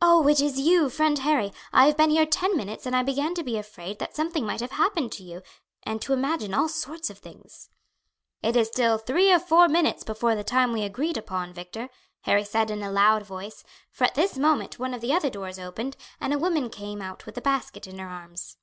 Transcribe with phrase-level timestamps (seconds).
[0.00, 1.52] "Oh, it is you, friend Harry!
[1.72, 4.58] I have been here ten minutes, and I began to be afraid that something might
[4.58, 5.40] have happened to you
[5.84, 7.70] and to imagine all sorts of things."
[8.42, 11.90] "It is still three or four minutes before the time we agreed upon, Victor,"
[12.22, 13.62] Harry said in a loud voice,
[13.92, 17.24] for at this moment one of the other doors opened, and a woman came out
[17.24, 18.56] with a basket in her arms.